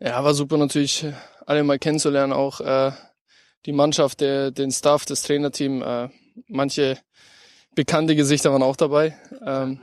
Ja, 0.00 0.22
war 0.22 0.32
super 0.32 0.58
natürlich, 0.58 1.04
alle 1.44 1.64
mal 1.64 1.78
kennenzulernen, 1.78 2.32
auch 2.32 2.60
äh, 2.60 2.92
die 3.66 3.72
Mannschaft, 3.72 4.20
der, 4.20 4.52
den 4.52 4.70
Staff, 4.70 5.04
das 5.04 5.22
Trainerteam. 5.22 5.82
Äh, 5.82 6.08
manche 6.46 6.98
bekannte 7.74 8.14
Gesichter 8.14 8.52
waren 8.52 8.62
auch 8.62 8.76
dabei. 8.76 9.16
Ähm, 9.44 9.80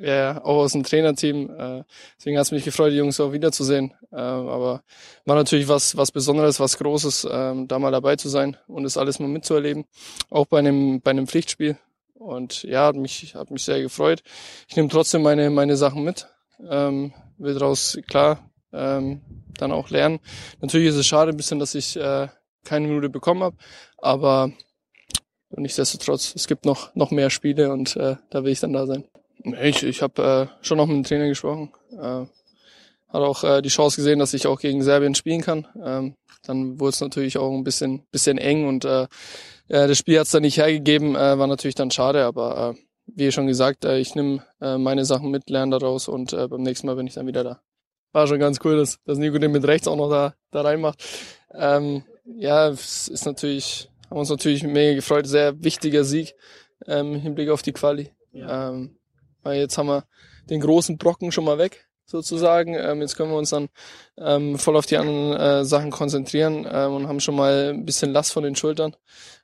ja, 0.00 0.42
auch 0.42 0.56
aus 0.56 0.72
dem 0.72 0.82
Trainerteam. 0.82 1.48
Äh, 1.50 1.84
deswegen 2.18 2.38
hat 2.38 2.46
es 2.46 2.50
mich 2.50 2.64
gefreut, 2.64 2.92
die 2.92 2.96
Jungs 2.96 3.20
auch 3.20 3.32
wiederzusehen. 3.32 3.94
Äh, 4.10 4.16
aber 4.16 4.82
war 5.24 5.36
natürlich 5.36 5.68
was, 5.68 5.96
was 5.96 6.10
Besonderes, 6.10 6.58
was 6.58 6.76
Großes, 6.78 7.28
ähm, 7.30 7.68
da 7.68 7.78
mal 7.78 7.92
dabei 7.92 8.16
zu 8.16 8.28
sein 8.28 8.56
und 8.66 8.82
das 8.82 8.96
alles 8.96 9.20
mal 9.20 9.28
mitzuerleben. 9.28 9.84
Auch 10.28 10.46
bei 10.46 10.58
einem, 10.58 11.00
bei 11.00 11.12
einem 11.12 11.28
Pflichtspiel. 11.28 11.78
Und 12.14 12.64
ja, 12.64 12.86
hat 12.86 12.96
mich, 12.96 13.36
hat 13.36 13.52
mich 13.52 13.62
sehr 13.62 13.80
gefreut. 13.80 14.24
Ich 14.68 14.74
nehme 14.74 14.88
trotzdem 14.88 15.22
meine, 15.22 15.50
meine 15.50 15.76
Sachen 15.76 16.02
mit. 16.02 16.26
Ähm, 16.68 17.12
will 17.38 17.54
daraus 17.54 17.96
klar 18.08 18.40
ähm, 18.76 19.20
dann 19.58 19.72
auch 19.72 19.90
lernen. 19.90 20.20
Natürlich 20.60 20.88
ist 20.88 20.96
es 20.96 21.06
schade 21.06 21.30
ein 21.30 21.36
bisschen, 21.36 21.58
dass 21.58 21.74
ich 21.74 21.96
äh, 21.96 22.28
keine 22.64 22.88
Minute 22.88 23.08
bekommen 23.08 23.42
habe, 23.42 23.56
aber 23.98 24.52
nichtsdestotrotz, 25.50 26.34
es 26.34 26.46
gibt 26.46 26.64
noch, 26.64 26.94
noch 26.94 27.10
mehr 27.10 27.30
Spiele 27.30 27.72
und 27.72 27.96
äh, 27.96 28.16
da 28.30 28.44
will 28.44 28.52
ich 28.52 28.60
dann 28.60 28.72
da 28.72 28.86
sein. 28.86 29.04
Ich, 29.62 29.82
ich 29.82 30.02
habe 30.02 30.50
äh, 30.50 30.64
schon 30.64 30.78
noch 30.78 30.86
mit 30.86 30.96
dem 30.96 31.04
Trainer 31.04 31.28
gesprochen. 31.28 31.72
Äh, 31.92 32.26
hat 33.08 33.22
auch 33.22 33.44
äh, 33.44 33.62
die 33.62 33.68
Chance 33.68 33.96
gesehen, 33.96 34.18
dass 34.18 34.34
ich 34.34 34.46
auch 34.46 34.58
gegen 34.58 34.82
Serbien 34.82 35.14
spielen 35.14 35.40
kann. 35.40 35.66
Ähm, 35.82 36.14
dann 36.42 36.80
wurde 36.80 36.90
es 36.90 37.00
natürlich 37.00 37.38
auch 37.38 37.52
ein 37.52 37.64
bisschen, 37.64 38.02
bisschen 38.10 38.38
eng 38.38 38.66
und 38.66 38.84
äh, 38.84 39.06
ja, 39.68 39.86
das 39.86 39.98
Spiel 39.98 40.18
hat 40.18 40.26
es 40.26 40.32
dann 40.32 40.42
nicht 40.42 40.58
hergegeben, 40.58 41.16
äh, 41.16 41.38
war 41.38 41.46
natürlich 41.46 41.74
dann 41.74 41.90
schade, 41.90 42.24
aber 42.24 42.74
äh, 42.76 42.80
wie 43.06 43.32
schon 43.32 43.46
gesagt, 43.46 43.84
äh, 43.84 43.98
ich 43.98 44.14
nehme 44.14 44.44
äh, 44.60 44.78
meine 44.78 45.04
Sachen 45.04 45.30
mit, 45.30 45.50
lerne 45.50 45.78
daraus 45.78 46.08
und 46.08 46.32
äh, 46.32 46.48
beim 46.48 46.62
nächsten 46.62 46.86
Mal 46.86 46.96
bin 46.96 47.06
ich 47.06 47.14
dann 47.14 47.26
wieder 47.26 47.44
da. 47.44 47.60
War 48.16 48.26
schon 48.26 48.38
ganz 48.38 48.60
cool, 48.64 48.78
dass, 48.78 48.98
dass 49.04 49.18
Nico 49.18 49.36
den 49.36 49.52
mit 49.52 49.66
rechts 49.66 49.86
auch 49.86 49.94
noch 49.94 50.08
da, 50.08 50.34
da 50.50 50.62
reinmacht. 50.62 51.04
Ähm, 51.52 52.02
ja, 52.24 52.68
es 52.68 53.08
ist 53.08 53.26
natürlich, 53.26 53.90
haben 54.08 54.16
uns 54.16 54.30
natürlich 54.30 54.62
mega 54.62 54.94
gefreut, 54.94 55.26
sehr 55.26 55.62
wichtiger 55.62 56.02
Sieg 56.02 56.34
ähm, 56.86 57.12
im 57.12 57.20
Hinblick 57.20 57.50
auf 57.50 57.60
die 57.60 57.74
Quali. 57.74 58.10
Ja. 58.32 58.70
Ähm, 58.70 58.96
weil 59.42 59.58
jetzt 59.58 59.76
haben 59.76 59.88
wir 59.88 60.04
den 60.48 60.62
großen 60.62 60.96
Brocken 60.96 61.30
schon 61.30 61.44
mal 61.44 61.58
weg, 61.58 61.88
sozusagen. 62.06 62.72
Ähm, 62.72 63.02
jetzt 63.02 63.18
können 63.18 63.32
wir 63.32 63.36
uns 63.36 63.50
dann 63.50 63.68
ähm, 64.16 64.58
voll 64.58 64.78
auf 64.78 64.86
die 64.86 64.96
anderen 64.96 65.38
äh, 65.38 65.64
Sachen 65.66 65.90
konzentrieren 65.90 66.66
ähm, 66.72 66.94
und 66.94 67.08
haben 67.08 67.20
schon 67.20 67.36
mal 67.36 67.74
ein 67.74 67.84
bisschen 67.84 68.14
Last 68.14 68.32
von 68.32 68.44
den 68.44 68.56
Schultern. 68.56 68.96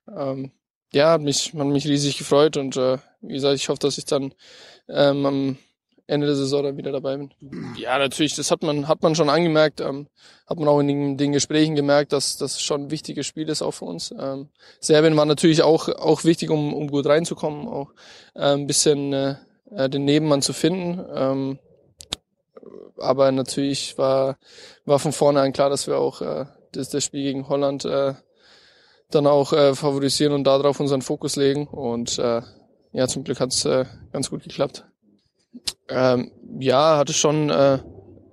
Ähm, 0.08 0.50
ja, 0.94 1.10
hat 1.10 1.20
mich, 1.20 1.52
hat 1.52 1.66
mich 1.66 1.86
riesig 1.86 2.16
gefreut 2.16 2.56
und 2.56 2.78
äh, 2.78 2.96
wie 3.20 3.34
gesagt, 3.34 3.56
ich 3.56 3.68
hoffe, 3.68 3.80
dass 3.80 3.98
ich 3.98 4.06
dann 4.06 4.32
ähm, 4.88 5.26
am 5.26 5.58
Ende 6.12 6.26
der 6.26 6.36
Saison 6.36 6.62
dann 6.62 6.76
wieder 6.76 6.92
dabei 6.92 7.16
bin. 7.16 7.30
Ja, 7.76 7.98
natürlich, 7.98 8.34
das 8.36 8.50
hat 8.50 8.62
man, 8.62 8.86
hat 8.86 9.02
man 9.02 9.14
schon 9.14 9.30
angemerkt, 9.30 9.80
ähm, 9.80 10.06
hat 10.46 10.58
man 10.58 10.68
auch 10.68 10.80
in 10.80 10.88
den, 10.88 11.16
den 11.16 11.32
Gesprächen 11.32 11.74
gemerkt, 11.74 12.12
dass 12.12 12.36
das 12.36 12.60
schon 12.60 12.82
ein 12.82 12.90
wichtiges 12.90 13.26
Spiel 13.26 13.48
ist 13.48 13.62
auch 13.62 13.72
für 13.72 13.86
uns. 13.86 14.14
Ähm, 14.18 14.48
Serbien 14.80 15.16
war 15.16 15.24
natürlich 15.24 15.62
auch, 15.62 15.88
auch 15.88 16.24
wichtig, 16.24 16.50
um, 16.50 16.74
um 16.74 16.88
gut 16.88 17.06
reinzukommen, 17.06 17.66
auch 17.66 17.92
äh, 18.34 18.52
ein 18.54 18.66
bisschen 18.66 19.12
äh, 19.12 19.36
äh, 19.70 19.88
den 19.88 20.04
Nebenmann 20.04 20.42
zu 20.42 20.52
finden. 20.52 21.04
Ähm, 21.14 21.58
aber 22.98 23.32
natürlich 23.32 23.98
war, 23.98 24.38
war 24.84 24.98
von 24.98 25.12
vornherein 25.12 25.52
klar, 25.52 25.70
dass 25.70 25.86
wir 25.86 25.98
auch 25.98 26.20
äh, 26.20 26.46
das, 26.72 26.90
das 26.90 27.04
Spiel 27.04 27.22
gegen 27.22 27.48
Holland 27.48 27.84
äh, 27.84 28.14
dann 29.10 29.26
auch 29.26 29.52
äh, 29.52 29.74
favorisieren 29.74 30.32
und 30.32 30.44
darauf 30.44 30.80
unseren 30.80 31.02
Fokus 31.02 31.36
legen. 31.36 31.66
Und 31.66 32.18
äh, 32.18 32.42
ja, 32.92 33.08
zum 33.08 33.24
Glück 33.24 33.40
hat's 33.40 33.64
äh, 33.64 33.84
ganz 34.12 34.30
gut 34.30 34.42
geklappt. 34.42 34.84
Ähm, 35.88 36.30
ja, 36.58 36.96
hatte 36.96 37.12
schon 37.12 37.50
äh, 37.50 37.78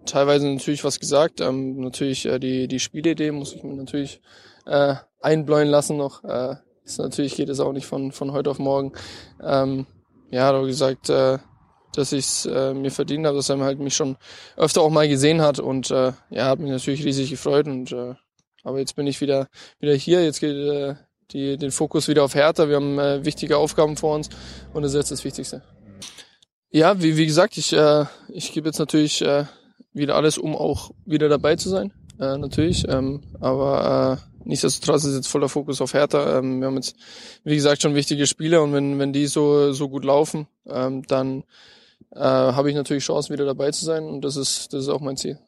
teilweise 0.05 0.47
natürlich 0.47 0.83
was 0.83 0.99
gesagt. 0.99 1.41
Ähm, 1.41 1.79
natürlich 1.79 2.25
äh, 2.25 2.39
die, 2.39 2.67
die 2.67 2.79
Spielidee 2.79 3.31
muss 3.31 3.53
ich 3.53 3.63
mir 3.63 3.75
natürlich 3.75 4.21
äh, 4.65 4.95
einbläuen 5.21 5.67
lassen 5.67 5.97
noch. 5.97 6.23
Äh, 6.23 6.55
ist 6.83 6.99
natürlich 6.99 7.35
geht 7.35 7.49
es 7.49 7.59
auch 7.59 7.73
nicht 7.73 7.85
von, 7.85 8.11
von 8.11 8.31
heute 8.31 8.49
auf 8.49 8.59
morgen. 8.59 8.93
Ähm, 9.41 9.85
ja, 10.31 10.47
hat 10.47 10.65
gesagt, 10.65 11.09
äh, 11.09 11.39
dass 11.93 12.11
ich 12.11 12.25
es 12.25 12.45
äh, 12.45 12.73
mir 12.73 12.91
verdient 12.91 13.25
habe, 13.25 13.37
dass 13.37 13.49
er 13.49 13.59
halt 13.59 13.79
mich 13.79 13.95
schon 13.95 14.17
öfter 14.57 14.81
auch 14.81 14.89
mal 14.89 15.07
gesehen 15.07 15.41
hat 15.41 15.59
und 15.59 15.91
äh, 15.91 16.13
ja, 16.29 16.45
hat 16.45 16.59
mich 16.59 16.71
natürlich 16.71 17.03
riesig 17.03 17.29
gefreut 17.29 17.67
und 17.67 17.91
äh, 17.91 18.15
aber 18.63 18.79
jetzt 18.79 18.95
bin 18.95 19.07
ich 19.07 19.21
wieder 19.21 19.47
wieder 19.79 19.93
hier, 19.93 20.23
jetzt 20.23 20.39
geht 20.39 20.55
äh, 20.55 20.95
die, 21.31 21.57
den 21.57 21.71
Fokus 21.71 22.07
wieder 22.07 22.23
auf 22.23 22.35
Hertha, 22.35 22.69
wir 22.69 22.75
haben 22.75 22.99
äh, 22.99 23.25
wichtige 23.25 23.57
Aufgaben 23.57 23.97
vor 23.97 24.15
uns 24.15 24.29
und 24.73 24.83
das 24.83 24.91
ist 24.91 24.97
jetzt 24.97 25.11
das 25.11 25.23
Wichtigste. 25.23 25.63
Ja, 26.71 27.01
wie, 27.01 27.17
wie 27.17 27.25
gesagt, 27.25 27.57
ich, 27.57 27.73
äh, 27.73 28.05
ich 28.27 28.51
gebe 28.51 28.67
jetzt 28.67 28.77
natürlich 28.77 29.23
äh, 29.23 29.45
wieder 29.91 30.15
alles, 30.15 30.37
um 30.37 30.55
auch 30.55 30.91
wieder 31.03 31.27
dabei 31.27 31.55
zu 31.55 31.67
sein, 31.67 31.91
äh, 32.19 32.37
natürlich. 32.37 32.87
Ähm, 32.87 33.21
aber 33.39 34.19
äh, 34.19 34.47
nichtsdestotrotz 34.47 35.03
ist 35.03 35.15
jetzt 35.15 35.27
voller 35.27 35.49
Fokus 35.49 35.81
auf 35.81 35.95
Hertha. 35.95 36.37
Ähm, 36.37 36.59
wir 36.59 36.67
haben 36.67 36.75
jetzt, 36.75 36.95
wie 37.43 37.55
gesagt, 37.55 37.81
schon 37.81 37.95
wichtige 37.95 38.27
Spiele 38.27 38.61
und 38.61 38.73
wenn, 38.73 38.99
wenn 38.99 39.13
die 39.13 39.25
so, 39.25 39.73
so 39.73 39.89
gut 39.89 40.05
laufen, 40.05 40.47
ähm, 40.67 41.01
dann 41.07 41.43
äh, 42.11 42.19
habe 42.19 42.69
ich 42.69 42.75
natürlich 42.75 43.03
Chancen, 43.03 43.33
wieder 43.33 43.45
dabei 43.45 43.71
zu 43.71 43.83
sein 43.83 44.03
und 44.05 44.21
das 44.21 44.35
ist, 44.35 44.71
das 44.71 44.83
ist 44.83 44.89
auch 44.89 45.01
mein 45.01 45.17
Ziel. 45.17 45.39